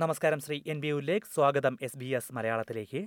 നമസ്കാരം 0.00 0.40
Shri 0.44 0.56
N 0.72 0.78
B 0.82 0.90
Ullekh. 0.96 1.28
സ്വാഗതം 1.34 1.74
S 1.86 1.98
B 2.00 2.08
S 2.16 2.32
മലയാളത്തിലേക്ക്. 2.36 3.00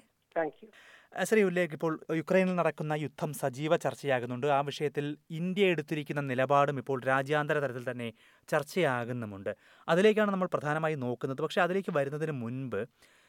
ശ്രീ 1.29 1.41
ഉല്ലേഖ് 1.49 1.75
ഇപ്പോൾ 1.77 1.93
യുക്രൈനിൽ 2.19 2.55
നടക്കുന്ന 2.59 2.93
യുദ്ധം 3.03 3.31
സജീവ 3.41 3.75
ചർച്ചയാകുന്നുണ്ട്. 3.83 4.47
ആ 4.57 4.59
വിഷയത്തിൽ 4.69 5.05
ഇന്ത്യ 5.39 5.71
എടുത്തിരിക്കുന്ന 5.73 6.21
നിലപാടും 6.31 6.79
ഇപ്പോൾ 6.81 6.99
രാജ്യാന്തര 7.11 7.59
തലത്തിൽ 7.65 7.85
തന്നെ 7.91 8.09
ചർച്ചയാകുന്നുമുണ്ട്. 8.49 9.51
അതിലേക്കാണ് 9.87 10.31
നമ്മൾ 10.35 10.49
പ്രധാനമായി 10.55 10.97
നോക്കുന്നത്. 11.05 11.41
പക്ഷേ 11.45 11.61
അതിലേക്ക് 11.65 11.93
വരുന്നതിന് 11.99 12.35
മുൻപ് 12.43 12.81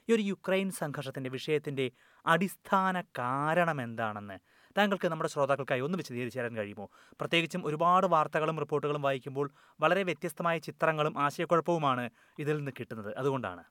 ഈ 0.08 0.12
ഒരു 0.16 0.22
യുക്രൈൻ 0.32 0.70
സംഘർഷത്തിന്റെ 0.82 1.30
വിഷയത്തിന്റെ 1.36 1.86
അടിസ്ഥാന 2.34 3.02
കാരണം 3.18 3.80
എന്താണെന്ന് 3.88 4.38
താങ്കൾക്ക് 4.78 5.08
നമ്മുടെ 5.08 5.30
ശ്രോതാക്കൾക്കായി 5.30 5.80
ഒന്ന് 5.80 5.98
വിശദീകരിച്ചു 5.98 6.38
തരാൻ 6.38 6.56
കഴിയുമോ? 6.56 6.86
പ്രത്യേകിച്ചും 7.20 7.66
ഒരുപാട് 7.66 8.06
വാർത്തകളും 8.06 8.58
റിപ്പോർട്ടുകളും 8.58 9.02
വായിക്കുമ്പോൾ 9.02 9.50
വളരെ 9.80 10.02
വ്യത്യസ്തമായ 10.02 10.58
ചിത്രങ്ങളും 10.58 11.18
ആശയക്കുഴപ്പവുമാണ് 11.18 12.10
ഇതിൽ 12.38 12.56
നിന്ന് 12.56 12.72
കിട്ടുന്നത്. 12.80 13.10
അതുകൊണ്ടാണ്. 13.16 13.64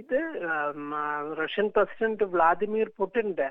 ഇത് 0.00 0.18
റഷ്യൻ 1.42 1.66
പ്രസിഡന്റ് 1.76 2.24
വ്ളാദിമിർ 2.24 2.90
പുടിന്റെ 2.96 3.48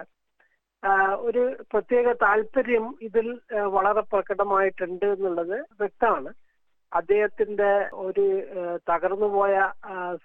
ഒരു 1.28 1.44
പ്രത്യേക 1.74 2.12
താല്പര്യം 2.22 2.96
ഇതിൽ 3.02 3.28
വളരെ 3.76 4.02
പ്രകടമായിട്ടുണ്ട് 4.02 5.06
എന്നുള്ളത് 5.06 5.56
വ്യക്തമാണ്. 5.80 6.34
അദ്ദേഹത്തിന്റെ 6.94 7.72
ഒരു 7.94 8.26
തകർന്നുപോയ 8.90 9.56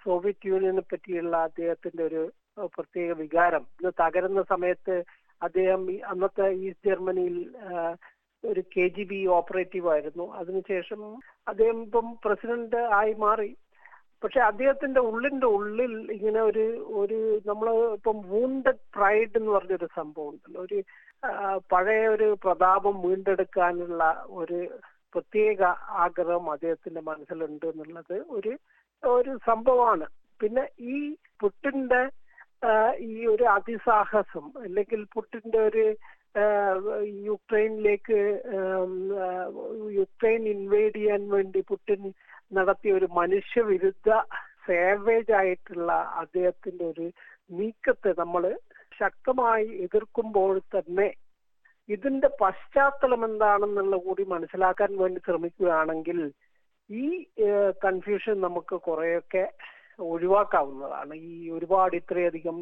സോവിയറ്റ് 0.05 0.47
യൂണിയനെ 0.47 0.81
പറ്റിയുള്ള 0.81 1.37
അദ്ദേഹത്തിന്റെ 1.37 2.03
ഒരു 2.03 2.33
പ്രത്യേക 2.65 3.13
വികാരം 3.13 3.65
ഇത് 3.81 3.93
തകരുന്ന 4.01 4.43
സമയത്ത് 4.43 4.95
അദ്ദേഹം 5.43 5.83
അന്നത്തെ 6.13 6.47
ഈസ്റ്റ് 6.67 6.91
ജർമ്മനിയിൽ 6.91 7.37
ഒരു 8.45 8.63
കെ 8.75 8.85
ജി 8.95 9.05
ബി 9.11 9.19
ഓപ്പറേറ്റീവ് 9.37 9.89
ആയിരുന്നു. 9.95 10.27
അതിനുശേഷം 10.41 11.01
അദ്ദേഹം 11.51 11.79
ഇപ്പം 11.87 12.07
പ്രസിഡന്റ് 12.25 12.81
ആയി 13.01 13.15
മാറി. 13.25 13.51
പക്ഷെ 14.23 14.41
അദ്ദേഹത്തിന്റെ 14.49 15.01
ഉള്ളിന്റെ 15.11 15.49
ഉള്ളിൽ 15.57 15.95
ഇങ്ങനെ 16.17 16.41
ഒരു 16.51 16.65
ഒരു 17.01 17.19
നമ്മൾ 17.49 17.69
ഇപ്പം 17.97 18.19
വൂണ്ടഡ് 18.33 18.83
പ്രൈഡ് 18.97 19.37
എന്ന് 19.39 19.51
പറഞ്ഞൊരു 19.57 19.89
സംഭവം 19.99 20.29
ഉണ്ടല്ലോ. 20.33 20.61
ഒരു 20.67 20.79
പഴയ 21.73 22.03
ഒരു 22.15 22.29
പ്രതാപം 22.45 22.97
വീണ്ടെടുക്കാനുള്ള 23.07 24.03
ഒരു 24.41 24.61
പ്രത്യേക 25.15 25.63
ആഗ്രഹം 26.05 26.45
അദ്ദേഹത്തിന്റെ 26.51 27.01
മനസ്സിലുണ്ട് 27.11 27.67
എന്നുള്ളത് 27.73 28.17
ഒരു 28.37 28.53
ഒരു 29.03 29.33
സംഭവമാണ്. 29.49 30.07
പിന്നെ 30.41 30.65
ഈ 30.95 30.99
പുട്ടിന്റെ 31.41 32.03
ഈ 33.07 33.27
ഒരു 33.27 33.45
അതിസാഹസം 33.49 34.45
അല്ലെങ്കിൽ 34.63 35.01
പുട്ടിന്റെ 35.15 35.59
ഒരു 35.61 35.85
യുക്രൈനിലേക്ക് 37.25 38.19
യുക്രൈൻ 39.93 40.43
ഇൻവേഡ് 40.49 40.95
ചെയ്യാൻ 40.95 41.23
വേണ്ടി 41.29 41.61
പുട്ടിൻ 41.69 42.03
നടത്തിയ 42.53 42.93
ഒരു 42.93 43.09
മനുഷ്യവിരുദ്ധ 43.13 44.11
സേവേജ് 44.67 45.33
ആയിട്ടുള്ള 45.33 45.93
അദ്ദേഹത്തിന്റെ 46.17 46.85
ഒരു 46.85 47.07
നീക്കത്തെ 47.51 48.13
നമ്മൾ 48.19 48.43
ശക്തമായി 49.01 49.69
എതിർക്കുമ്പോൾ 49.85 50.55
തന്നെ 50.75 51.09
ഇതിന്റെ 51.89 52.29
പശ്ചാത്തലം 52.41 53.23
എന്താണെന്നുള്ള 53.25 53.97
കൂടി 53.97 54.25
മനസ്സിലാക്കാൻ 54.27 54.91
വേണ്ടി 54.97 55.21
ശ്രമിക്കുകയാണെങ്കിൽ 55.21 56.19
ഈ 56.91 57.07
കൺഫ്യൂഷൻ 57.85 58.41
നമുക്ക് 58.41 58.77
കുറെയൊക്കെ 58.81 59.45
ഒഴിവാക്കാവുന്നതാണ്. 60.11 61.15
ഈ 61.31 61.51
ഒരുപാട് 61.57 61.95
ഇത്രയധികം 62.01 62.59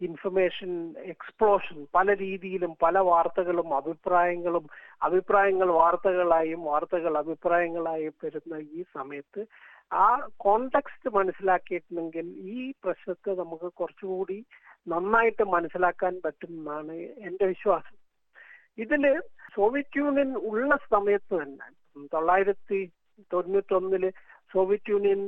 ഇൻഫർമേഷൻ 0.00 0.70
എക്സ്പ്ലോഷൻ 1.12 1.76
പല 1.96 2.14
രീതിയിലും 2.14 2.72
പല 2.84 2.98
വാർത്തകളും 3.10 3.68
അഭിപ്രായങ്ങളും 3.80 4.64
അഭിപ്രായങ്ങൾ 5.08 5.68
വാർത്തകളായും 5.80 6.62
വാർത്തകൾ 6.70 7.14
അഭിപ്രായങ്ങളായും 7.22 8.14
വരുന്ന 8.24 8.56
ഈ 8.78 8.82
സമയത്ത് 8.96 9.42
ആ 10.02 10.06
കോണ്ടെക്സ്റ്റ് 10.44 11.08
മനസ്സിലാക്കിയിട്ടുണ്ടെങ്കിൽ 11.18 12.26
ഈ 12.54 12.72
പ്രശ്നത്തെ 12.84 13.32
നമുക്ക് 13.42 13.68
കുറച്ചുകൂടി 13.80 14.38
നന്നായിട്ട് 14.88 15.44
മനസ്സിലാക്കാൻ 15.54 16.14
പറ്റുമെന്നാണ് 16.24 16.96
എന്റെ 17.28 17.46
വിശ്വാസം. 17.52 17.96
ഇതിൽ 18.84 19.04
സോവിയറ്റ് 19.56 20.00
യൂണിയൻ 20.02 20.30
ഉള്ള 20.50 20.70
സമയത്ത് 20.90 21.34
തന്നെ 21.42 21.68
തൊള്ളായിരത്തി 22.14 22.80
തൊണ്ണൂറ്റൊന്നിൽ 23.32 24.04
സോവിയറ്റ് 24.54 24.92
യൂണിയൻ 24.94 25.20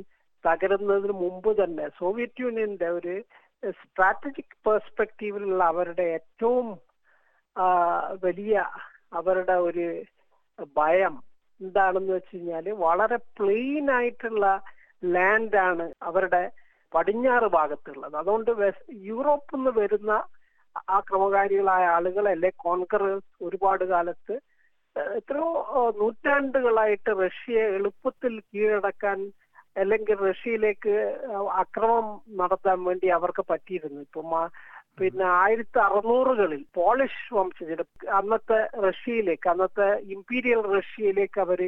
തകരുന്നതിന് 0.47 1.15
മുമ്പ് 1.23 1.51
തന്നെ 1.61 1.87
സോവിയറ്റ് 1.99 2.43
യൂണിയന്റെ 2.45 2.89
ഒരു 2.99 3.15
സ്ട്രാറ്റജിക് 3.77 4.57
പെർസ്പെക്റ്റീവിലുള്ള 4.67 5.63
അവരുടെ 5.73 6.05
ഏറ്റവും 6.17 6.67
വലിയ 8.23 8.55
അവരുടെ 9.13 9.57
ഒരു 9.69 9.87
ഭയം 10.77 11.15
എന്താണെന്ന് 11.61 12.13
വെച്ച് 12.13 12.35
കഴിഞ്ഞാൽ 12.35 12.67
വളരെ 12.87 13.19
പ്ലെയിൻ 13.39 13.87
ആയിട്ടുള്ള 13.99 14.47
ലാൻഡ് 15.03 15.59
ആണ് 15.69 15.87
അവരുടെ 16.09 16.43
പടിഞ്ഞാറ് 16.93 17.49
ഭാഗത്തുള്ളത്. 17.57 18.15
അതുകൊണ്ട് 18.21 18.51
യൂറോപ്പിൽ 19.09 19.57
നിന്ന് 19.59 19.73
വരുന്ന 19.81 20.13
ആക്രമകാരികളായ 20.99 21.85
ആളുകൾ 21.97 22.25
അല്ലെ 22.33 22.51
കോൺഗ്രസ് 22.65 23.31
ഒരുപാട് 23.47 23.85
കാലത്ത് 23.93 24.35
എത്രയോ 25.17 25.49
നൂറ്റാണ്ടുകളായിട്ട് 26.01 27.11
റഷ്യയെ 27.23 27.65
എളുപ്പത്തിൽ 27.79 28.35
കീഴടക്കാൻ 28.47 29.19
അല്ലെങ്കിൽ 29.81 30.19
റഷ്യയിലേക്ക് 30.31 30.95
അക്രമം 31.63 32.07
നടത്താൻ 32.41 32.79
വേണ്ടി 32.89 33.09
അവർക്ക് 33.19 33.43
പറ്റിയിരുന്നു. 33.51 34.01
ഇപ്പം 34.07 34.31
പിന്നെ 35.01 35.25
ആയിരത്തി 35.45 35.79
അറുന്നൂറുകളിൽ 35.87 36.63
പോളിഷ് 36.79 37.25
വംശജർ 37.39 37.81
അന്നത്തെ 38.19 38.61
റഷ്യയിലേക്ക് 38.87 39.49
അന്നത്തെ 39.53 39.89
ഇമ്പീരിയൽ 40.15 40.63
റഷ്യയിലേക്ക് 40.77 41.41
അവർ 41.47 41.61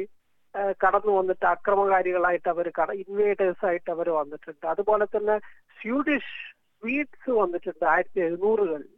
കടന്നു 0.83 1.11
വന്നിട്ട് 1.17 1.45
അക്രമകാരികളായിട്ട് 1.55 2.49
അവർ 2.53 2.67
കട 2.77 2.89
ഇൻവേഡേഴ്സ് 3.03 3.65
ആയിട്ട് 3.69 3.89
അവർ 3.95 4.07
വന്നിട്ടുണ്ട്. 4.19 4.65
അതുപോലെ 4.73 5.05
തന്നെ 5.15 5.35
സ്വീഡിഷ് 5.81 6.33
സ്വീറ്റ്സ് 6.83 7.31
വന്നിട്ടുണ്ട് 7.41 7.85
ആയിരത്തി 7.93 8.21
എഴുന്നൂറുകളിൽ 8.27 8.89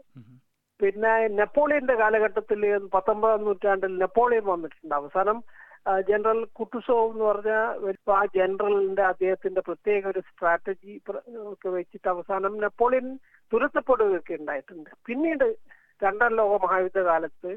പിന്നെ 0.80 1.12
നെപ്പോളിയന്റെ 1.40 1.96
കാലഘട്ടത്തിൽ 2.02 2.62
പത്തൊമ്പതാം 2.94 3.44
നൂറ്റാണ്ടിൽ 3.48 3.92
നെപ്പോളിയൻ 4.04 4.46
വന്നിട്ടുണ്ട്. 4.54 4.96
അവസാനം 5.00 5.38
ജനറൽ 6.08 6.40
കുട്ടുസോ 6.58 6.98
എന്ന് 7.06 7.24
പറഞ്ഞ 7.24 7.52
ആ 8.14 8.22
ജനറലിന്റെ 8.36 9.04
അദ്ദേഹത്തിന്റെ 9.04 9.62
പ്രത്യേക 9.68 10.04
ഒരു 10.12 10.22
സ്ട്രാറ്റജി 10.28 10.94
ഒക്കെ 11.46 11.70
വെച്ചിട്ട് 11.76 12.08
അവസാനം 12.10 12.54
നെപ്പോളിയൻ 12.64 13.08
തുരത്തപ്പെടുകയൊക്കെ 13.52 14.36
ഉണ്ടായിട്ടുണ്ട്. 14.40 14.92
പിന്നീട് 15.08 15.48
രണ്ടാം 16.02 16.34
ലോക 16.36 16.54
മഹായുദ്ധ 16.64 17.00
കാലത്ത് 17.10 17.52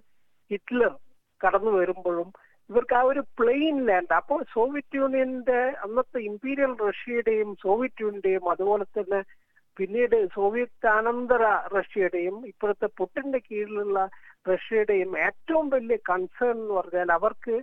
ഹിറ്റ്ലർ 0.51 0.93
കടന്നു 1.41 1.73
വരുമ്പോഴും 1.77 2.29
ഇവർക്ക് 2.71 2.95
ആ 2.99 3.03
ഒരു 3.11 3.23
പ്ലെയിൻ 3.39 3.77
ലാൻഡ് 3.89 4.15
അപ്പോൾ 4.19 4.39
സോവിയറ്റ് 4.53 4.99
യൂണിയന്റെ 5.01 5.61
അന്നത്തെ 5.85 6.19
ഇമ്പീരിയൽ 6.29 6.73
റഷ്യയുടെയും 6.85 7.51
സോവിയറ്റ് 7.65 8.03
യൂണിയന്റെയും 8.05 8.45
അതുപോലെ 8.53 8.85
തന്നെ 8.91 9.21
പിന്നീട് 9.77 10.17
സോവിയറ്റ് 10.35 10.89
അനന്തര 10.93 11.45
റഷ്യയുടെയും 11.75 12.37
ഇപ്പോഴത്തെ 12.51 12.89
പുട്ടിന്റെ 12.99 13.41
കീഴിലുള്ള 13.47 13.99
റഷ്യയുടെയും 14.49 15.13
ഏറ്റവും 15.27 15.67
വലിയ 15.75 15.97
കൺസേൺ 16.11 16.55
എന്ന് 16.57 16.75
പറഞ്ഞാൽ 16.79 17.11
അവർക്ക് 17.19 17.57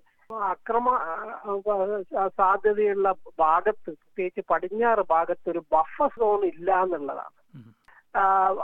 അക്രമ 0.49 0.89
സാധ്യതയുള്ള 2.37 3.07
ഭാഗത്ത് 3.39 3.91
പ്രത്യേകിച്ച് 3.91 4.41
പടിഞ്ഞാറ് 4.49 5.03
ഭാഗത്ത് 5.09 5.49
ഒരു 5.49 5.61
ബഫർ 5.71 6.09
സോൺ 6.19 6.45
ഇല്ല 6.45 6.81
എന്നുള്ളതാണ് 6.81 7.37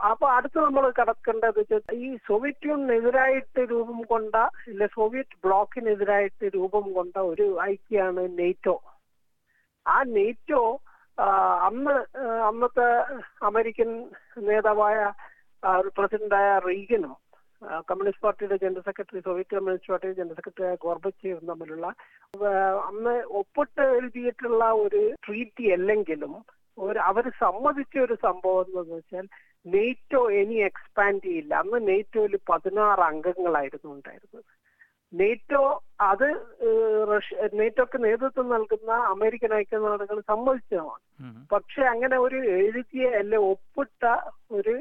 അപ്പൊ 0.10 0.26
അടുത്ത് 0.28 0.60
നമ്മൾ 0.60 0.92
കടക്കേണ്ടത് 0.92 1.60
ഈ 1.98 2.18
സോവിയറ്റ് 2.26 2.68
യൂണിയനെതിരായിട്ട് 2.68 3.62
രൂപം 3.70 4.00
കൊണ്ട 4.04 4.36
ഇല്ല 4.68 4.86
സോവിയറ്റ് 4.86 5.38
ബ്ലോക്കിനെതിരായിട്ട് 5.44 6.46
രൂപം 6.56 6.94
കൊണ്ട 6.94 7.18
ഒരു 7.18 7.60
ഐക്യാണ് 7.64 8.24
നെയ്റ്റോ 8.40 8.76
ആ 9.86 10.04
നെയ്റ്റോ 10.04 10.64
അന്ന് 11.62 11.96
അന്നത്തെ 12.44 12.88
അമേരിക്കൻ 13.42 13.92
നേതാവായ 14.42 14.98
പ്രസിഡന്റായ 15.96 16.60
റീഗനും 16.60 17.16
കമ്മ്യൂണിസ്റ്റ് 17.62 18.26
പാർട്ടിയുടെ 18.26 18.58
ജനറൽ 18.64 18.86
സെക്രട്ടറി 18.90 19.22
സോവിയറ്റ് 19.28 19.56
കമ്മ്യൂണിസ്റ്റ് 19.56 19.92
പാർട്ടിയുടെ 19.92 20.18
ജനറൽ 20.20 20.38
സെക്രട്ടറി 20.40 20.82
ഗോർബച്ചേവും 20.86 21.46
തമ്മിലുള്ള 21.52 21.88
അന്ന് 22.90 23.16
ഒപ്പിട്ട് 23.40 23.84
എഴുതിയിട്ടുള്ള 23.98 24.66
ഒരു 24.84 25.02
ട്രീറ്റി 25.28 25.66
അല്ലെങ്കിലും 25.78 26.36
ഒരു 26.78 27.00
അവർ 27.10 27.26
സമ്മതിച്ച 27.44 27.98
ഒരു 28.06 28.16
സംഭവം 28.28 28.68
എന്ന് 28.80 28.96
വെച്ചാൽ 28.98 29.26
നെയ്റ്റോ 29.66 30.22
ഇനി 30.40 30.58
എക്സ്പാൻഡ് 30.68 31.24
ചെയ്യില്ല. 31.28 31.54
അന്ന് 31.64 31.80
നെയ്റ്റോയിൽ 31.88 32.36
പതിനാറ് 32.50 33.04
അംഗങ്ങളായിരുന്നു 33.12 33.90
ഉണ്ടായിരുന്നത്. 33.96 34.44
നെയ്റ്റോ 35.14 35.64
അത് 36.10 36.28
റഷ്യ 37.12 37.48
നെയ്റ്റോക്ക് 37.60 37.98
നേതൃത്വം 38.06 38.48
നൽകുന്ന 38.54 38.92
അമേരിക്കൻ 39.14 39.52
ഐക്യനാടുകൾ 39.60 40.18
സമ്മതിച്ചതാണ്. 40.32 41.04
പക്ഷെ 41.54 41.84
അങ്ങനെ 41.94 42.18
ഒരു 42.26 42.40
എഴുതിയ 42.60 43.10
അല്ലെ 43.22 43.40
ഒപ്പിട്ട 43.52 44.04
ഒരു 44.58 44.76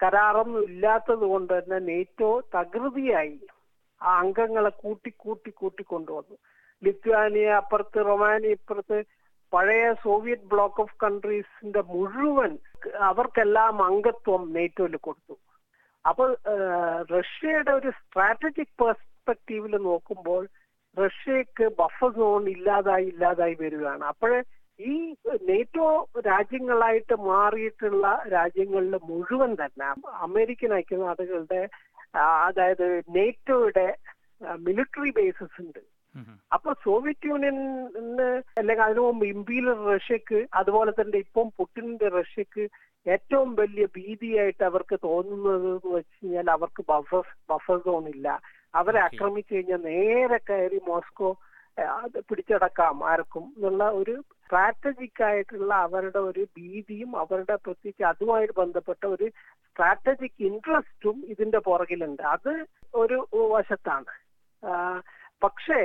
കരാറൊന്നും 0.00 0.62
ഇല്ലാത്തത് 0.70 1.24
കൊണ്ട് 1.32 1.52
തന്നെ 1.54 1.78
നേറ്റോ 1.90 2.30
തകൃതിയായി 2.54 3.38
ആ 4.00 4.10
അംഗങ്ങളെ 4.22 4.70
കൂട്ടി 4.82 5.10
കൂട്ടി 5.24 5.50
കൂട്ടി 5.60 5.82
കൊണ്ടുവന്നു. 5.92 6.36
ലിത്വാനിയ 6.82 7.48
അപ്പുറത്ത് 7.60 8.00
റൊമാനിയ 8.10 8.58
ഇപ്പുറത്ത് 8.58 8.98
പഴയ 9.52 9.84
സോവിയറ്റ് 10.04 10.48
ബ്ലോക്ക് 10.52 10.80
ഓഫ് 10.84 10.96
കൺട്രീസിന്റെ 11.04 11.82
മുഴുവൻ 11.92 12.52
അവർക്കെല്ലാം 13.10 13.76
അംഗത്വം 13.88 14.42
നേറ്റോയിൽ 14.56 14.96
കൊടുത്തു. 15.06 15.34
അപ്പൊ 16.04 16.24
റഷ്യയുടെ 17.16 17.72
ഒരു 17.78 17.90
സ്ട്രാറ്റജിക് 18.00 18.78
പെർസ്പെക്റ്റീവിൽ 18.82 19.74
നോക്കുമ്പോൾ 19.88 20.42
റഷ്യക്ക് 20.96 21.66
ബഫർ 21.80 22.10
സോൺ 22.18 22.44
ഇല്ലാതായി 22.54 23.06
ഇല്ലാതായി 23.12 23.56
വരികയാണ്. 23.62 24.04
അപ്പോഴേ 24.12 24.38
ഈ 24.78 24.94
നേറ്റോ 25.48 25.86
രാജ്യങ്ങളായിട്ട് 26.26 27.14
മാറിയിട്ടുള്ള 27.28 28.06
രാജ്യങ്ങളിൽ 28.28 28.94
മുഴുവൻ 29.08 29.52
തന്നെ 29.54 29.86
അമേരിക്കൻ 30.26 30.72
ഐക്യനാടുകളുടെ 30.74 31.60
അതായത് 32.44 32.86
നേറ്റോയുടെ 33.16 33.86
മിലിറ്ററി 34.66 35.10
ബേസസ് 35.16 35.56
ഉണ്ട്. 35.62 35.80
അപ്പൊ 36.52 36.70
സോവിയറ്റ് 36.84 37.28
യൂണിയന് 37.30 38.26
അല്ലെങ്കിൽ 38.58 38.84
അതിനു 38.84 39.02
മുമ്പ് 39.06 39.24
ഇമ്പീരിയൽ 39.26 39.80
റഷ്യക്ക് 39.88 40.38
അതുപോലെ 40.60 40.92
തന്നെ 40.98 41.18
ഇപ്പം 41.24 41.48
പുട്ടിന്റെ 41.58 42.08
റഷ്യക്ക് 42.16 42.64
ഏറ്റവും 43.06 43.50
വലിയ 43.56 43.84
ഭീതിയായിട്ട് 43.96 44.64
അവർക്ക് 44.70 44.96
തോന്നുന്നത് 45.04 45.66
എന്ന് 45.68 45.90
വെച്ച് 45.96 46.16
കഴിഞ്ഞാൽ 46.16 46.48
അവർക്ക് 46.56 46.82
ബഫർ 46.90 47.22
ബഫർ 47.50 47.78
സോൺ 47.84 48.06
ഇല്ല. 48.14 48.26
അവരെ 48.74 48.98
ആക്രമിച്ചു 49.06 49.52
കഴിഞ്ഞാൽ 49.54 49.82
നേരെ 49.90 50.38
കയറി 50.48 50.80
മോസ്കോ 50.88 51.30
അത് 51.96 52.18
പിടിച്ചടക്കാം 52.28 52.96
ആർക്കും 53.10 53.44
എന്നുള്ള 53.56 53.84
ഒരു 54.00 54.14
സ്ട്രാറ്റജിക് 54.38 55.22
ആയിട്ടുള്ള 55.22 55.70
അവരുടെ 55.86 56.20
ഒരു 56.28 56.42
ഭീതിയും 56.56 57.10
അവരുടെ 57.22 57.56
പ്രത്യേകിച്ച് 57.64 58.04
അതുമായിട്ട് 58.10 58.54
ബന്ധപ്പെട്ട 58.60 59.02
ഒരു 59.14 59.26
സ്ട്രാറ്റജിക് 59.66 60.44
ഇൻട്രസ്റ്റും 60.48 61.16
ഇതിന്റെ 61.32 61.60
പുറകിലുണ്ട്. 61.68 62.22
അത് 62.34 62.52
ഒരു 62.94 63.18
വശത്താണ്. 63.54 64.12
പക്ഷേ 65.42 65.80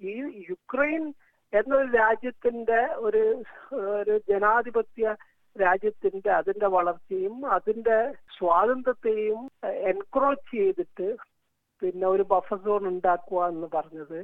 ഈ 0.00 0.14
യുക്രൈൻ 0.50 1.02
എന്നൊരു 1.52 1.90
രാജ്യത്തിന്റെ 1.96 2.80
ഒരു 3.06 3.22
ഒരു 3.94 4.14
ജനാധിപത്യ 4.30 5.14
രാജ്യത്തിന്റെ 5.56 6.30
അതിന്റെ 6.32 6.68
വളർച്ചയും 6.76 7.36
അതിന്റെ 7.56 7.96
സ്വാതന്ത്ര്യത്തെയും 8.36 9.40
എൻക്രോച്ച് 9.90 10.50
ചെയ്തിട്ട് 10.52 11.08
പിന്നെ 11.82 12.06
ഒരു 12.14 12.24
ബഫർ 12.32 12.58
സോൺ 12.64 12.82
ഉണ്ടാക്കുക 12.92 13.42
എന്ന് 13.52 13.68
പറഞ്ഞത് 13.74 14.18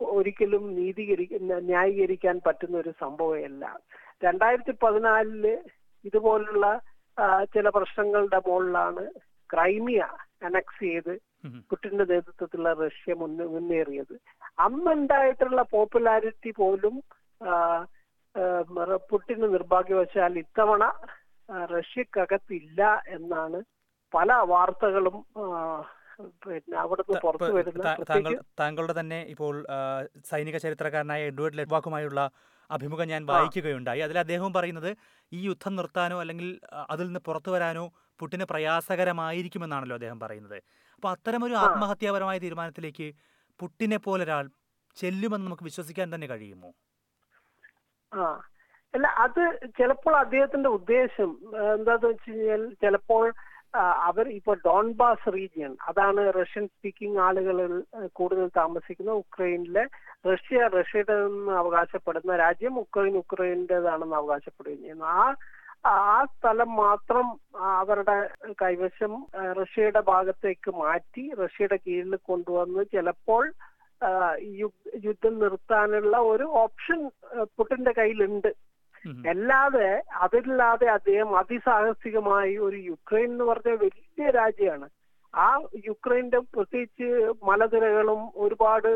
ഒരിക്കലും 0.00 0.64
നീതീകരി 0.76 1.26
ന്യായീകരിക്കാൻ 1.66 2.36
പറ്റുന്ന 2.44 2.76
ഒരു 2.78 2.92
സംഭവമല്ല 3.00 3.64
രണ്ടായിരത്തി 4.22 4.74
പതിനാലിൽ 4.82 5.44
ഇതുപോലുള്ള 6.04 6.66
ചില 7.54 7.68
പ്രശ്നങ്ങളുടെ 7.76 8.38
മുകളിലാണ് 8.46 9.04
ക്രൈമിയ 9.50 10.00
അനക്സ് 10.42 10.80
ചെയ്ത് 10.84 11.14
ഉം. 11.44 11.60
നേതൃത്വത്തിലുള്ള 12.08 12.72
റഷ്യ 12.80 13.14
മുന്നേ 13.20 13.44
മുന്നേറിയത് 13.52 14.14
അന്നുണ്ടായിട്ടുള്ള 14.58 15.60
പോപ്പുലാരിറ്റി 15.72 16.50
പോലും 16.58 16.94
പുട്ടിന് 19.10 19.46
നിർഭാഗ്യവശാൽ 19.48 20.32
ഇത്തവണ 20.42 20.84
റഷ്യക്കകത്തില്ല 21.72 22.80
എന്നാണ് 23.14 23.58
പല 24.12 24.32
വാർത്തകളും 24.50 25.16
പിന്നെ 26.44 26.76
അവിടുന്ന് 26.78 27.20
പുറത്തു 27.20 27.50
വരുന്ന 27.52 28.44
താങ്കളുടെ 28.60 29.00
തന്നെ 29.00 29.22
ഇപ്പോൾ 29.24 29.54
സൈനിക 30.24 30.56
ചരിത്രകാരനായ 30.56 31.22
എഡ്വേർഡ് 31.22 31.58
ലെഡ്വാക്കുമായുള്ള 31.58 32.20
അഭിമുഖം 32.70 33.08
ഞാൻ 33.08 33.26
വായിക്കുകയുണ്ടായി. 33.26 34.00
അതിൽ 34.00 34.18
അദ്ദേഹം 34.18 34.52
പറയുന്നത് 34.52 34.90
ഈ 35.32 35.46
യുദ്ധം 35.46 35.76
നിർത്താനോ 35.76 36.20
അല്ലെങ്കിൽ 36.20 36.48
അതിൽ 36.88 37.04
നിന്ന് 37.04 37.20
പുറത്തു 37.20 37.50
വരാനോ 37.50 37.84
പുട്ടിന് 38.20 38.44
പ്രയാസകരമായിരിക്കുമെന്നാണല്ലോ 38.44 39.94
അദ്ദേഹം 39.94 40.20
പറയുന്നത്. 40.20 40.58
അപ്പൊ 40.94 41.08
അത്തരമൊരു. 41.10 41.54
ആത്മഹത്യാപരമായ 41.54 42.38
തീരുമാനത്തിലേക്ക് 42.38 43.08
പുട്ടിനെ 43.60 43.96
പോലൊരാൾ 43.96 44.44
ചെല്ലുമെന്ന് 44.96 45.46
നമുക്ക് 45.46 45.64
വിശ്വസിക്കാൻ 45.64 46.14
തന്നെ 46.14 46.26
കഴിയുമോ? 46.26 46.70
ആ. 48.12 48.26
അല്ല 48.94 49.06
അത് 49.18 49.40
ചിലപ്പോൾ 49.78 50.16
അദ്ദേഹത്തിന്റെ 50.16 50.68
ഉദ്ദേശം 50.68 51.30
എന്താന്ന് 51.72 52.06
വെച്ച് 52.06 52.30
കഴിഞ്ഞാൽ 52.30 52.74
ചിലപ്പോൾ 52.74 53.24
അവർ 54.08 54.26
ഇപ്പൊ 54.28 54.52
ഡോൺബാസ് 54.64 55.32
റീജിയൻ 55.34 55.72
അതാണ് 55.88 56.22
റഷ്യൻ 56.38 56.66
സ്പീക്കിംഗ് 56.66 57.20
ആളുകൾ 57.20 57.58
കൂടുതൽ 58.12 58.46
താമസിക്കുന്ന 58.54 59.12
ഉക്രൈനിലെ 59.22 59.84
റഷ്യ 60.28 60.68
റഷ്യയുടെ 60.76 61.16
അവകാശപ്പെടുന്ന 61.60 62.36
രാജ്യം 62.36 62.78
ഉക്രൈൻ 62.84 63.14
ഉക്രൈന്റെതാണെന്ന് 63.16 64.16
അവകാശപ്പെടുകയും 64.16 64.82
ചെയ്യുന്നു 64.82 65.06
ആ 65.16 65.26
ആ 65.84 66.24
സ്ഥലം 66.30 66.70
മാത്രം 66.76 67.26
അവരുടെ 67.76 68.16
കൈവശം 68.62 69.12
റഷ്യയുടെ 69.60 70.00
ഭാഗത്തേക്ക് 70.12 70.70
മാറ്റി 70.82 71.24
റഷ്യയുടെ 71.42 71.78
കീഴിൽ 71.84 72.14
കൊണ്ടുവന്ന് 72.30 72.84
ചിലപ്പോൾ 72.94 73.44
യുദ്ധം 75.04 75.34
നിർത്താനുള്ള 75.42 76.16
ഒരു 76.32 76.46
ഓപ്ഷൻ 76.62 76.98
പുട്ടിന്റെ 77.58 77.92
കയ്യിലുണ്ട്. 77.98 78.50
അല്ലാതെ 79.32 79.88
അതില്ലാതെ 80.24 80.86
അദ്ദേഹം 80.86 81.38
അതിസാഹസികമായി 81.38 82.56
ഒരു 82.66 82.78
യുക്രൈൻ 82.90 83.28
എന്ന് 83.30 83.44
പറഞ്ഞ 83.44 83.72
വലിയ 83.82 84.30
രാജ്യമാണ്. 84.30 84.88
ആ 85.34 85.48
യുക്രൈന്റെ 85.86 86.38
പ്രത്യേകിച്ച് 86.54 87.08
മലനിരകളും 87.48 88.20
ഒരുപാട് 88.36 88.90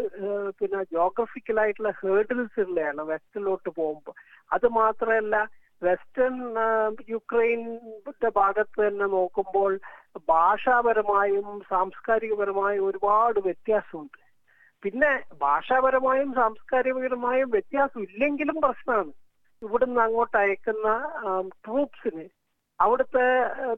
പിന്നെ 0.59 0.83
ജോഗ്രഫിക്കലായിട്ടുള്ള 0.93 1.93
ഹേർഡിൽസ് 2.03 2.61
ഉള്ളതാണ് 2.61 3.03
വെസ്റ്റിലോട്ട് 3.11 3.71
പോകുമ്പോൾ. 3.71 4.15
അത് 4.53 4.67
മാത്രമല്ല 4.81 5.37
വെസ്റ്റേൺ 5.83 6.35
യുക്രൈന്റെ 7.09 8.31
ഭാഗത്ത് 8.41 8.79
തന്നെ 8.87 9.07
നോക്കുമ്പോൾ 9.17 9.73
ഭാഷാപരമായും 10.29 11.47
സാംസ്കാരികപരമായും 11.69 12.87
ഒരുപാട് 12.87 13.39
വ്യത്യാസമുണ്ട്. 13.41 14.19
പിന്നെ 14.83 15.13
ഭാഷാപരമായും 15.41 16.31
സാംസ്കാരികപരമായും 16.35 17.49
വ്യത്യാസം 17.51 18.03
ഇല്ലെങ്കിലും 18.03 18.57
പ്രശ്നമാണ്. 18.67 19.13
ഇവിടുന്ന് 19.63 20.01
അങ്ങോട്ട് 20.07 20.37
അയക്കുന്ന 20.43 20.89
ട്രൂപ്സിന് 21.65 22.25
അവിടുത്തെ 22.79 23.25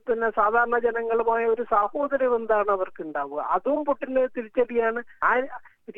പിന്നെ 0.07 0.29
സാധാരണ 0.39 0.77
ജനങ്ങളുമായ 0.85 1.45
ഒരു 1.55 1.63
സാഹോദര്യം 1.75 2.35
എന്താണ് 2.37 2.71
അവർക്ക് 2.77 3.01
ഉണ്ടാവുക 3.07 3.41
അതും 3.55 3.81
പുട്ടിന് 3.89 4.23
തിരിച്ചടിയാണ്. 4.37 5.01
ആ 5.29 5.31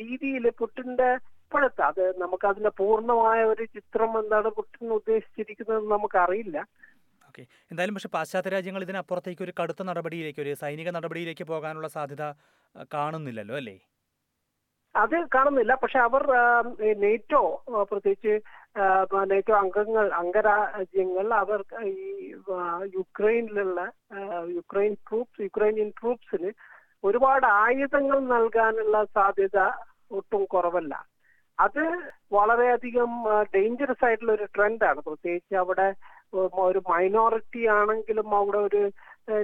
രീതിയിൽ 0.01 0.45
പുട്ടിന്റെ 0.61 1.09
ഇപ്പോഴത്തെ 1.43 1.83
അത് 1.89 2.03
നമുക്ക് 2.23 2.45
അതിന്റെ 2.51 2.71
പൂർണമായ 2.79 3.39
ഒരു 3.51 3.65
ചിത്രം 3.75 4.11
എന്താണ് 4.21 4.49
പുട്ടിൻ 4.59 4.87
ഉദ്ദേശിച്ചിരിക്കുന്നത് 4.97 5.85
നമുക്കറിയില്ല. 5.93 6.57
ഓക്കെ. 7.29 7.43
എന്തായാലും 7.71 7.95
പക്ഷെ 7.97 8.11
പാശ്ചാത്യ 8.15 8.51
രാജ്യങ്ങൾ 8.55 8.83
ഇതിനപ്പുറത്തേക്ക് 8.85 9.43
ഒരു 9.47 9.53
കടുത്ത 9.59 9.83
നടപടിയിലേക്ക് 9.89 10.41
ഒരു 10.45 10.53
സൈനിക 10.63 10.89
നടപടിയിലേക്ക് 10.97 11.45
പോകാനുള്ള 11.51 11.87
സാധ്യത 11.97 12.25
കാണുന്നില്ലല്ലോ 12.95 13.55
അല്ലേ? 13.61 13.77
അത് 15.01 15.15
കാണുന്നില്ല. 15.35 15.73
പക്ഷെ 15.81 15.99
അവർ 16.07 16.23
നേറ്റോ 17.03 17.41
പ്രത്യേകിച്ച് 17.91 18.33
നേറ്റോ 19.31 19.53
അംഗങ്ങൾ 19.63 20.05
അംഗരാജ്യങ്ങൾ 20.21 21.27
അവർ 21.41 21.59
ഈ 21.89 21.95
യുക്രൈനിലുള്ള 22.97 23.81
യുക്രൈൻ 24.57 24.93
ട്രൂപ്സ് 25.07 25.43
യുക്രൈനിയൻ 25.47 25.89
ട്രൂപ്സിന് 25.99 26.51
ഒരുപാട് 27.03 27.47
ആയുധങ്ങൾ 27.63 28.19
നൽകാനുള്ള 28.35 28.97
സാധ്യത 29.17 29.59
ഒട്ടും 30.19 30.43
കുറവല്ല. 30.53 30.93
അത് 31.59 31.83
വളരെയധികം 32.37 33.11
ഡേഞ്ചറസ് 33.53 34.05
ആയിട്ടുള്ള 34.05 34.33
ഒരു 34.37 34.45
ട്രെൻഡാണ് 34.55 35.01
പ്രത്യേകിച്ച് 35.07 35.55
അവിടെ 35.63 35.87
ഒരു 36.67 36.79
മൈനോറിറ്റി 36.89 37.61
ആണെങ്കിലും 37.77 38.29
അവിടെ 38.39 38.59
ഒരു 38.67 38.81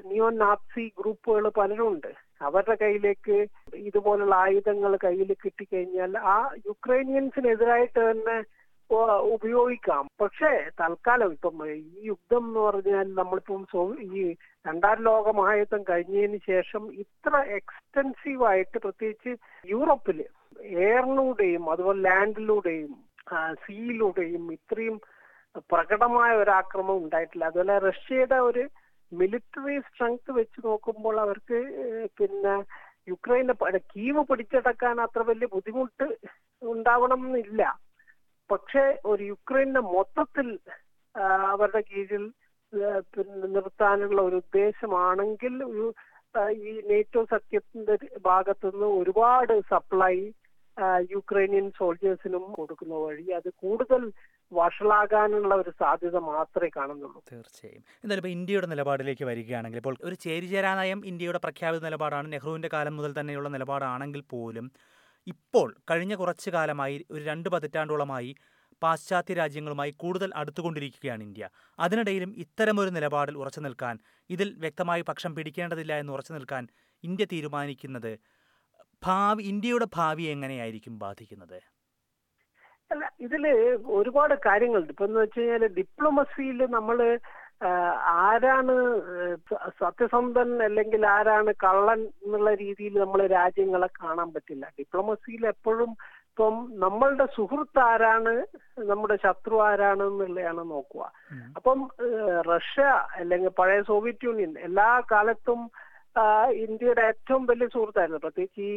നിയോ 0.09 0.27
നാപ്സി 0.43 0.85
ഗ്രൂപ്പുകൾ 0.99 1.45
പലരും 1.59 1.87
ഉണ്ട് 1.93 2.11
അവരുടെ 2.45 2.75
കയ്യിലേക്ക് 2.81 3.37
ഇതുപോലുള്ള 3.87 4.35
ആയുധങ്ങൾ 4.35 4.93
കയ്യിൽ 5.03 5.31
കിട്ടിക്കഴിഞ്ഞാൽ 5.43 6.13
ആ 6.33 6.37
യുക്രൈനിയൻസിനെതിരായിട്ട് 6.67 7.99
തന്നെ 7.99 8.37
ഉപയോഗിക്കാം. 9.33 10.05
പക്ഷേ 10.21 10.49
തൽക്കാലം 10.79 11.29
ഇപ്പം 11.31 11.59
ഈ 11.67 12.01
യുദ്ധം 12.03 12.43
എന്ന് 12.47 12.59
പറഞ്ഞാൽ 12.59 13.07
നമ്മളിപ്പം 13.19 13.61
ഈ 14.15 14.23
രണ്ടാം 14.67 14.97
ലോക 15.01 15.31
മഹായുദ്ധം 15.37 15.83
കഴിഞ്ഞതിന് 15.89 16.39
ശേഷം 16.47 16.83
ഇത്ര 17.03 17.33
എക്സ്റ്റൻസീവ് 17.59 18.43
ആയിട്ട് 18.45 18.77
പ്രത്യേകിച്ച് 18.77 19.33
യൂറോപ്പിൽ 19.65 20.19
എയറിലൂടെയും 20.81 21.63
അതുപോലെ 21.69 22.01
ലാൻഡിലൂടെയും 22.09 22.91
സീയിലൂടെയും 23.65 24.43
ഇത്രയും 24.53 24.97
പ്രകടമായ 25.71 26.31
ഒരു 26.35 26.51
ആക്രമണം 26.51 26.99
ഉണ്ടായിട്ടില്ല. 27.03 27.45
അതുപോലെ 27.45 27.77
റഷ്യയുടെ 27.79 28.39
ഒരു 28.49 28.63
മിലിറ്ററി 29.11 29.75
സ്ട്രെങ്ത് 29.87 30.31
വെച്ച് 30.37 30.59
നോക്കുമ്പോൾ 30.65 31.15
അവർക്ക് 31.19 31.59
പിന്നെ 32.19 32.55
യുക്രൈനെ 33.07 33.53
കീവ് 33.91 34.21
പിടിച്ചടക്കാൻ 34.29 34.95
അത്ര 35.05 35.21
വലിയ 35.29 35.47
ബുദ്ധിമുട്ട് 35.55 36.07
ഉണ്ടാവണം 36.61 37.21
എന്നില്ല 37.27 37.63
പക്ഷേ 38.49 38.83
ഒരു 39.05 39.23
യുക്രൈനെ 39.31 39.81
മൊത്തത്തിൽ 39.93 40.47
അവരുടെ 41.51 41.81
കീഴിൽ 41.89 42.23
പിന്നെ 43.13 43.47
നിർത്താനുള്ള 43.55 44.19
ഒരു 44.21 44.37
ഉദ്ദേശമാണെങ്കിൽ 44.43 45.55
ഒരു 45.71 45.85
ഈ 46.61 46.73
നേറ്റോ 46.89 47.21
സഖ്യത്തിന്റെ 47.31 47.95
ഭാഗത്തുനിന്ന് 48.23 48.89
ഒരുപാട് 48.99 49.53
സപ്ലൈ 49.71 50.15
യുക്രൈനിയൻ 51.13 51.65
സോൾജേഴ്സിനും 51.79 52.45
കൊടുക്കുന്ന 52.59 52.95
വഴി. 53.05 53.25
അത് 53.39 53.49
കൂടുതൽ 53.63 54.03
വഷളാകാനുള്ള 54.51 55.51
ഒരു 55.61 55.71
സാധ്യത 55.81 56.17
മാത്രമേ 56.29 56.69
കാണുന്നുള്ളൂ. 56.77 57.19
തീർച്ചയായും. 57.31 57.83
എന്തായാലും 58.03 58.23
ഇപ്പോൾ 58.23 58.33
ഇന്ത്യയുടെ 58.37 58.67
നിലപാടിലേക്ക് 58.73 59.25
വരികയാണെങ്കിൽ 59.29 59.81
ഇപ്പോൾ 59.81 59.97
ഒരു 60.07 60.15
ചേരിചേരാ 60.25 60.71
നയം 60.79 61.01
ഇന്ത്യയുടെ 61.11 61.39
പ്രഖ്യാപിത 61.45 61.81
നിലപാടാണ് 61.87 62.27
നെഹ്റുവിന്റെ 62.33 62.69
കാലം 62.75 62.95
മുതൽ 62.97 63.13
തന്നെയുള്ള 63.19 63.49
നിലപാടാണെങ്കിൽ 63.49 64.23
പോലും 64.33 64.67
ഇപ്പോൾ 65.27 65.67
കഴിഞ്ഞ 65.91 66.13
കുറച്ച് 66.15 66.49
കാലമായി 66.49 66.95
ഒരു 67.11 67.23
രണ്ട് 67.23 67.49
പതിറ്റാണ്ടോളമായി 67.49 68.31
പാശ്ചാത്യ 68.81 69.33
രാജ്യങ്ങളുമായി 69.33 69.91
കൂടുതൽ 70.01 70.29
അടുത്തുകൊണ്ടിരിക്കുകയാണ് 70.35 71.23
ഇന്ത്യ. 71.23 71.43
അതിനിടയിലും 71.79 72.31
ഇത്തരമൊരു 72.43 72.89
നിലപാടിൽ 72.89 73.35
ഉറച്ചു 73.41 73.59
നിൽക്കാൻ 73.59 73.95
ഇതിൽ 74.29 74.49
വ്യക്തമായി 74.63 75.03
പക്ഷം 75.09 75.31
പിടിക്കേണ്ടതില്ല 75.35 75.93
എന്ന് 75.93 76.13
ഉറച്ചു 76.13 76.33
നിൽക്കാൻ 76.33 76.63
ഇന്ത്യ 77.03 77.25
തീരുമാനിക്കുന്നത് 77.25 78.13
ഭാവി 79.03 79.43
ഇന്ത്യയുടെ 79.43 79.87
ഭാവി 79.97 80.23
എങ്ങനെയായിരിക്കും 80.33 80.95
ബാധിക്കുന്നത്? 80.99 81.59
അല്ല 82.93 83.03
ഇതിൽ 83.25 83.43
ഒരുപാട് 83.97 84.33
കാര്യങ്ങളുണ്ട്. 84.47 84.91
ഇപ്പൊ 84.93 85.05
എന്ന് 85.07 85.19
വെച്ച് 85.23 85.39
കഴിഞ്ഞാൽ 85.41 85.73
ഡിപ്ലോമസിയിൽ 85.79 86.59
നമ്മൾ 86.77 86.97
ആരാണ് 88.21 88.75
സത്യസന്ധൻ 89.81 90.49
അല്ലെങ്കിൽ 90.67 91.01
ആരാണ് 91.17 91.51
കള്ളൻ 91.63 91.99
എന്നുള്ള 92.23 92.51
രീതിയിൽ 92.63 92.93
നമ്മൾ 93.01 93.19
രാജ്യങ്ങളെ 93.35 93.89
കാണാൻ 93.99 94.29
പറ്റില്ല. 94.35 94.65
ഡിപ്ലോമസിയിൽ 94.79 95.43
എപ്പോഴും 95.51 95.91
ഇപ്പം 96.29 96.55
നമ്മളുടെ 96.83 97.25
സുഹൃത്ത് 97.35 97.79
ആരാണ് 97.91 98.33
നമ്മുടെ 98.89 99.15
ശത്രു 99.25 99.57
ആരാണ് 99.69 100.03
എന്നുള്ളതാണ് 100.11 100.63
നോക്കുക. 100.73 101.03
അപ്പം 101.57 101.79
റഷ്യ 102.51 102.87
അല്ലെങ്കിൽ 103.19 103.51
പഴയ 103.59 103.81
സോവിയറ്റ് 103.91 104.27
യൂണിയൻ 104.29 104.53
എല്ലാ 104.69 104.89
കാലത്തും 105.11 105.61
ഇന്ത്യയുടെ 106.63 107.03
ഏറ്റവും 107.09 107.43
വലിയ 107.49 107.67
സുഹൃത്തായിരുന്നു. 107.75 108.23
പ്രത്യേകിച്ച് 108.23 108.63
ഈ 108.69 108.73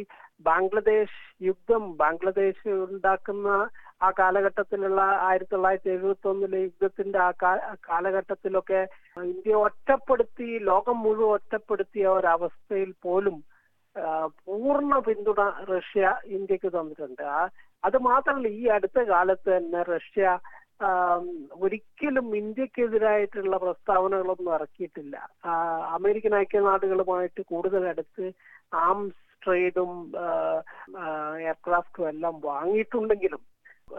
ബാംഗ്ലാദേശ് 0.49 1.17
യുദ്ധം 1.47 1.83
ബാംഗ്ലാദേശ് 2.01 2.69
ഉണ്ടാക്കുന്ന 2.85 3.49
ആ 4.01 4.07
കാലഘട്ടത്തിലുള്ള 4.19 5.01
ആയിരത്തി 5.27 5.53
തൊള്ളായിരത്തി 5.53 5.91
എഴുപത്തി 5.95 6.27
ഒന്നിലെ 6.31 6.59
യുദ്ധത്തിന്റെ 6.63 7.19
ആ 7.27 7.29
കാലഘട്ടത്തിലൊക്കെ 7.89 8.81
ഇന്ത്യ 9.17 9.53
ഒറ്റപ്പെടുത്തി 9.67 10.49
ലോകം 10.69 10.97
മുഴുവൻ 11.05 11.29
ഒറ്റപ്പെടുത്തിയ 11.35 12.07
ഒരവസ്ഥയിൽ 12.17 12.91
പോലും 13.05 13.37
പൂർണ 14.45 14.93
പിന്തുണ 15.07 15.41
റഷ്യ 15.71 16.05
ഇന്ത്യയ്ക്ക് 16.37 16.69
തന്നിട്ടുണ്ട്. 16.73 17.23
അത് 17.87 17.97
മാത്രമല്ല 18.09 18.49
ഈ 18.61 18.63
അടുത്ത 18.77 18.99
കാലത്ത് 19.11 19.49
തന്നെ 19.55 19.81
റഷ്യ 19.93 20.25
ഒരിക്കലും 21.65 22.27
ഇന്ത്യക്കെതിരായിട്ടുള്ള 22.39 23.55
പ്രസ്താവനകളൊന്നും 23.63 24.53
ഇറക്കിയിട്ടില്ല. 24.57 25.15
അമേരിക്കൻ 25.97 26.33
ഐക്യനാടുകളുമായിട്ട് 26.41 27.41
കൂടുതൽ 27.51 27.83
അടുത്ത് 27.91 28.25
ആംസ് 28.87 29.21
ട്രേഡും 29.41 29.91
എയർക്രാഫ്റ്റും 31.45 32.09
എല്ലാം 32.13 32.35
വാങ്ങിയിട്ടുണ്ടെങ്കിലും 32.49 33.41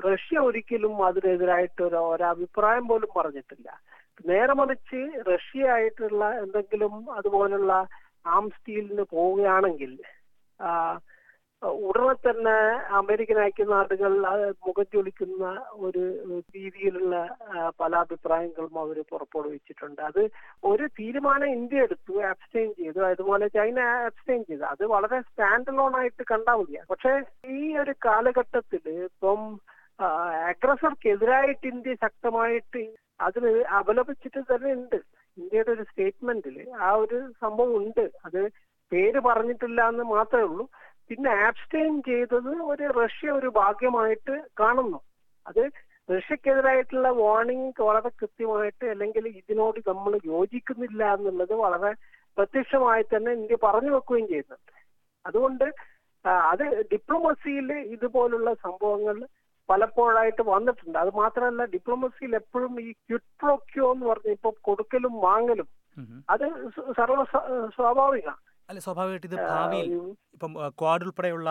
റഷ്യ 0.06 0.38
ഒരിക്കലും 0.38 0.94
അതിനെതിരായിട്ട് 1.06 1.80
ഒരു 1.82 1.98
ഒരഭിപ്രായം 2.12 2.84
പോലും 2.88 3.10
പറഞ്ഞിട്ടില്ല. 3.16 3.68
നേരെ 4.28 4.54
മറിച്ച് 4.60 5.00
റഷ്യ 5.32 5.72
ആയിട്ടുള്ള 5.76 6.24
എന്തെങ്കിലും 6.44 6.94
അതുപോലുള്ള 7.10 7.72
ആം 8.36 8.46
സ്റ്റീലിന് 8.56 9.04
പോവുകയാണെങ്കിൽ 9.16 9.92
ഉടനെ 11.62 12.14
തന്നെ 12.24 12.54
അമേരിക്കൻ 12.98 13.38
ഐക്യനാടുകൾ 13.44 14.12
മുഖം 14.66 14.86
ചൊലിക്കുന്ന 14.92 15.44
ഒരു 15.86 16.02
രീതിയിലുള്ള 16.56 17.14
പല 17.80 17.92
അഭിപ്രായങ്ങളും 18.04 18.74
അവർ 18.82 18.98
പുറപ്പെടുവിച്ചിട്ടുണ്ട് 19.12 20.02
അത് 20.08 20.20
ഒരു 20.70 20.86
തീരുമാനം 20.98 21.48
ഇന്ത്യ 21.48 21.86
എടുത്തു 21.86 22.14
അബ്സ്റ്റെയിൻ 22.32 22.68
ചെയ്തു. 22.80 23.00
അതുപോലെ 23.10 23.48
ചൈന 23.56 23.78
അബ്സ്റ്റെയിൻ 24.08 24.42
ചെയ്തു. 24.50 24.64
അത് 24.72 24.84
വളരെ 24.94 25.20
സ്റ്റാൻഡ് 25.20 25.76
ലോൺ 25.78 25.96
ആയിട്ട് 26.00 26.24
മതിയാണ് 26.60 26.90
പക്ഷെ 26.92 27.14
ഈ 27.58 27.76
ഒരു 27.84 27.94
കാലഘട്ടത്തിൽ 28.08 28.84
ഇപ്പം 29.08 29.40
അഗ്രസർക്കെതിരായിട്ട് 30.48 31.66
ഇന്ത്യ 31.72 31.94
ശക്തമായിട്ട് 32.04 32.82
അതിന് 33.20 33.52
അപലപിച്ചിട്ട് 33.78 34.40
തന്നെ 34.50 34.70
ഉണ്ട്. 34.78 34.98
ഇന്ത്യയുടെ 35.38 35.70
ഒരു 35.76 35.84
സ്റ്റേറ്റ്മെന്റിൽ 35.88 36.56
ആ 36.86 36.90
ഒരു 37.02 37.18
സംഭവം 37.42 37.72
ഉണ്ട്. 37.80 38.04
അത് 38.26 38.40
പേര് 38.92 39.20
പറഞ്ഞിട്ടില്ല 39.28 39.80
എന്ന് 39.92 40.04
മാത്രമേ 40.14 40.46
ഉള്ളൂ. 40.48 40.64
പിന്നെ 41.10 41.30
ആബ്സ്റ്റെയിൻ 41.46 41.94
ചെയ്തത് 42.08 42.52
ഒരു 42.72 42.86
റഷ്യ 43.00 43.30
ഒരു 43.38 43.48
ഭാഗ്യമായിട്ട് 43.60 44.34
കാണുന്നു. 44.60 45.00
അത് 45.46 45.62
റഷ്യക്കെതിരായിട്ടുള്ള 46.08 47.08
വാർണിംഗ് 47.22 47.84
വളരെ 47.88 48.10
കൃത്യമായിട്ട് 48.20 48.84
അല്ലെങ്കിൽ 48.92 49.24
ഇതിനോട് 49.40 49.78
നമ്മൾ 49.88 50.12
യോജിക്കുന്നില്ല 50.34 51.02
എന്നുള്ളത് 51.16 51.54
വളരെ 51.64 51.90
പ്രത്യക്ഷമായി 52.36 53.04
തന്നെ 53.12 53.30
ഇന്ത്യ 53.38 53.56
പറഞ്ഞു 53.66 53.90
വെക്കുകയും 53.94 54.26
ചെയ്യുന്നുണ്ട് 54.32 54.72
അതുകൊണ്ട് 55.24 55.66
അത് 56.50 56.64
ഡിപ്ലോമസിയിൽ 56.92 57.68
ഇതുപോലുള്ള 57.94 58.50
സംഭവങ്ങൾ 58.66 59.16
പലപ്പോഴായിട്ട് 59.70 60.42
വന്നിട്ടുണ്ട്. 60.54 60.96
അത് 61.02 61.10
മാത്രമല്ല 61.14 61.64
ഡിപ്ലോമസിയിൽ 61.74 62.34
എപ്പോഴും 62.40 62.74
ഈ 62.80 62.90
ക്യുട്രോക്യോ 63.08 63.86
എന്ന് 63.94 64.06
പറഞ്ഞ 64.06 64.30
ഇപ്പൊ 64.36 64.50
കൊടുക്കലും 64.68 65.14
വാങ്ങലും 65.26 65.68
അത് 66.32 66.44
സർവ 66.98 67.18
സ്വാഭാവികമാണ്. 67.76 68.42
അല്ല 68.68 68.78
സ്വാഭാവികമായിട്ട് 68.86 69.28
ഇത് 69.30 69.36
ഭാവിയിൽ 69.50 69.90
ഇപ്പം 70.36 70.52
ക്വാഡ് 70.80 71.04
ഉൾപ്പെടെയുള്ള 71.04 71.50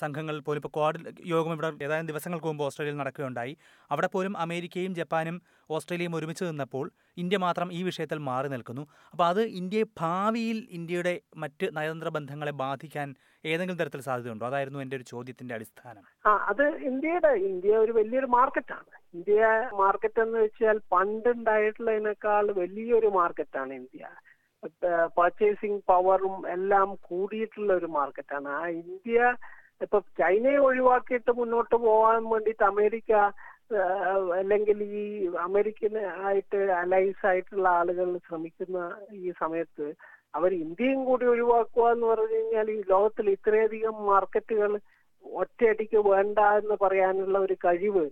സംഘങ്ങൾ 0.00 0.40
പോലും 0.46 0.58
ഇപ്പോൾ 0.60 0.72
ക്വാഡ് 0.76 0.98
യോഗം 1.32 1.52
ഇവിടെ 1.52 1.68
ഏതാനും 1.84 2.08
ദിവസങ്ങൾക്ക് 2.10 2.46
മുമ്പ് 2.46 2.64
ഓസ്ട്രേലിയയിൽ 2.64 2.98
നടക്കുകയുണ്ടായി. 3.00 3.52
അവിടെ 3.90 4.08
പോലും 4.14 4.34
അമേരിക്കയും 4.44 4.92
ജപ്പാനും 4.98 5.36
ഓസ്ട്രേലിയയും 5.70 6.16
ഒരുമിച്ച് 6.16 6.44
നിന്നപ്പോൾ 6.44 6.86
ഇന്ത്യ 7.22 7.38
മാത്രം 7.46 7.72
ഈ 7.78 7.80
വിഷയത്തിൽ 7.82 8.18
മാറി 8.28 8.48
നിൽക്കുന്നു. 8.54 8.84
അപ്പോൾ 9.12 9.24
അത് 9.24 9.42
ഇന്ത്യയെ 9.60 9.86
ഭാവിയിൽ 10.02 10.58
ഇന്ത്യയുടെ 10.78 11.14
മറ്റ് 11.44 11.68
നയതന്ത്ര 11.76 12.08
ബന്ധങ്ങളെ 12.08 12.54
ബാധിക്കാൻ 12.64 13.08
ഏതെങ്കിലും 13.44 13.80
തരത്തിൽ 13.80 14.00
സാധ്യതയുണ്ടോ? 14.08 14.46
അതായിരുന്നു 14.46 14.78
എന്റെ 14.84 14.96
ഒരു 14.96 15.06
ചോദ്യത്തിന്റെ 15.12 15.54
അടിസ്ഥാനം. 15.54 16.04
ആ 16.26 16.30
അത് 16.50 16.64
ഇന്ത്യയുടെ 16.90 17.32
ഇന്ത്യ 17.50 17.76
ഒരു 17.84 17.92
വലിയൊരു 17.92 18.26
മാർക്കറ്റാണ്. 18.26 18.90
ഇന്ത്യ 19.14 19.44
മാർക്കറ്റ് 19.82 20.20
എന്ന് 20.20 20.38
വെച്ചാൽ 20.38 20.78
പണ്ടുണ്ടായിട്ടുള്ളതിനേക്കാൾ 20.94 22.46
വലിയൊരു 22.62 23.10
മാർക്കറ്റാണ് 23.18 23.72
ഇന്ത്യ. 23.74 24.04
പർച്ചേസിംഗ് 25.16 25.82
പവറും 25.86 26.36
എല്ലാം 26.54 26.88
കൂടിയിട്ടുള്ള 27.08 27.72
ഒരു 27.72 27.88
മാർക്കറ്റാണ് 27.88 28.48
ആ 28.60 28.62
ഇന്ത്യ 28.80 29.18
ഇപ്പൊ 29.84 29.98
ചൈനയെ 30.20 30.58
ഒഴിവാക്കിയിട്ട് 30.58 31.32
മുന്നോട്ട് 31.40 31.76
പോകാൻ 31.86 32.22
വേണ്ടിയിട്ട് 32.32 32.64
അമേരിക്ക 32.64 33.12
അല്ലെങ്കിൽ 34.38 34.78
ഈ 35.00 35.04
അമേരിക്കൻ 35.46 35.94
ആയിട്ട് 36.26 36.60
അലൈസ് 36.82 37.24
ആയിട്ടുള്ള 37.30 37.66
ആളുകൾ 37.80 38.08
ശ്രമിക്കുന്ന 38.26 38.78
ഈ 39.22 39.32
സമയത്ത് 39.42 39.86
അവർ 40.34 40.50
ഇന്ത്യയും 40.64 41.00
കൂടി 41.04 41.24
ഒഴിവാക്കുക 41.24 41.84
എന്ന് 41.92 42.06
പറഞ്ഞു 42.06 42.38
കഴിഞ്ഞാൽ 42.38 42.68
ഈ 42.70 42.80
ലോകത്തിൽ 42.94 43.28
ഇത്രയധികം 43.36 43.96
മാർക്കറ്റുകൾ 44.10 44.72
ഒറ്റയടിക്ക് 45.24 46.00
വേണ്ട 46.10 46.38
എന്ന് 46.60 46.76
പറയാനുള്ള 46.84 47.38
ഒരു 47.38 47.56
കഴിവ് 47.64 48.04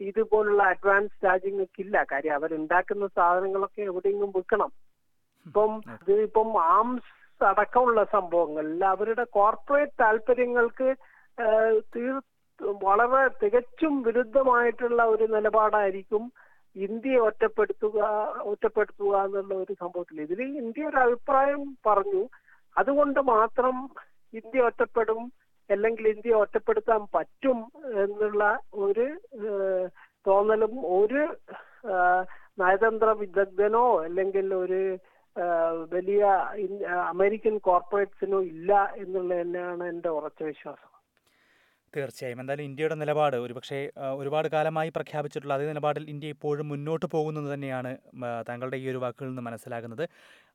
ഇതുപോലുള്ള 0.00 0.62
അഡ്വാൻസ് 0.72 1.24
രാജ്യങ്ങൾക്കില്ല. 1.24 1.96
കാര്യം 2.12 2.34
അവരുണ്ടാക്കുന്ന 2.34 3.06
സാധനങ്ങളൊക്കെ 3.18 3.82
എവിടെയെങ്കിലും 3.90 4.32
വിൽക്കണം. 4.36 4.70
ഇപ്പം 5.46 5.72
ഇത് 5.94 6.12
ഇപ്പം 6.26 6.48
ആംസ് 6.74 7.10
അടക്കമുള്ള 7.40 8.00
സംഭവങ്ങളിൽ 8.16 8.80
അവരുടെ 8.92 9.24
കോർപ്പറേറ്റ് 9.36 9.98
താല്പര്യങ്ങൾക്ക് 10.02 10.88
വളരെ 12.82 13.22
തികച്ചും 13.40 13.94
വിരുദ്ധമായിട്ടുള്ള 14.06 15.02
ഒരു 15.12 15.24
നിലപാടായിരിക്കും 15.34 16.24
ഇന്ത്യയെ 16.76 17.20
ഒറ്റപ്പെടുത്തുക 17.28 17.98
ഒറ്റപ്പെടുത്തുക 18.52 19.14
എന്നുള്ള 19.24 19.54
ഒരു 19.54 19.72
സംഭവത്തിൽ. 19.80 20.20
ഇതിൽ 20.26 20.40
ഇന്ത്യ 20.60 20.90
ഒരു 20.90 20.98
അഭിപ്രായം 21.06 21.62
പറഞ്ഞു. 21.86 22.22
അതുകൊണ്ട് 22.76 23.20
മാത്രം 23.32 23.76
ഇന്ത്യ 24.32 24.68
ഒറ്റപ്പെടും 24.68 25.22
അല്ലെങ്കിൽ 25.70 26.06
ഇന്ത്യ 26.08 26.34
ഒറ്റപ്പെടുത്താൻ 26.34 27.02
പറ്റും 27.14 27.58
എന്നുള്ള 28.04 28.44
ഒരു 28.84 29.06
തോന്നലും 30.26 30.74
ഒരു 30.98 31.22
നയതന്ത്ര 32.60 33.10
വിദഗ്ധനോ 33.20 33.84
അല്ലെങ്കിൽ 34.04 34.48
ഒരു 34.54 34.80
വലിയ 35.94 36.22
അമേരിക്കൻ 37.12 37.58
കോർപ്പറേറ്റ്സിനോ 37.58 38.42
ഇല്ല 38.42 38.72
എന്നുള്ളത് 38.96 39.40
തന്നെയാണ് 39.40 39.84
എന്റെ 39.84 40.08
ഉറച്ച 40.08 40.42
വിശ്വാസം. 40.42 40.88
തീർച്ചയായും. 41.96 42.40
എന്തായാലും 42.40 42.64
ഇന്ത്യയുടെ 42.64 42.94
നിലപാട് 42.94 43.36
ഒരുപക്ഷെ 43.36 43.78
ഒരുപാട് 44.20 44.48
കാലമായി 44.48 44.90
പ്രഖ്യാപിച്ചിട്ടുള്ള 44.96 45.54
അതേ 45.54 45.66
നിലപാടിൽ 45.68 46.04
ഇന്ത്യ 46.10 46.28
ഇപ്പോഴും 46.28 46.68
മുന്നോട്ട് 46.68 47.06
പോകുന്നത് 47.06 47.54
തന്നെയാണ് 47.54 47.90
താങ്കളുടെ 48.48 48.76
ഈ 48.76 48.88
ഒരു 48.90 49.00
വാക്കുകളിൽ 49.04 49.30
നിന്ന് 49.30 49.42
മനസ്സിലാകുന്നത്. 49.42 50.04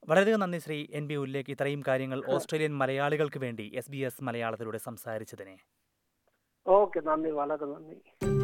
വളരെയധികം 0.07 0.39
നന്ദി 0.39 0.57
ശ്രീ 0.57 0.87
എൻ 0.91 1.07
ബി 1.07 1.13
ഉല്ലേക്ക് 1.23 1.51
ഇത്രയും 1.51 1.83
കാര്യങ്ങൾ 1.87 2.21
ഓസ്ട്രേലിയൻ 2.35 2.73
മലയാളികൾക്ക് 2.77 3.41
വേണ്ടി 3.45 3.71
എസ് 3.75 3.91
ബി 3.91 3.97
എസ് 3.97 4.23
മലയാളത്തിലൂടെ 4.23 4.77
സംസാരിച്ചതിനെ. 4.77 5.57
ഓക്കെ 6.67 6.99
നന്ദി 6.99 7.29
വളരെ 7.29 7.65
നന്ദി. 7.65 8.36